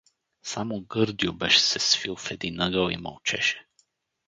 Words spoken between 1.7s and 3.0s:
свил в един ъгъл и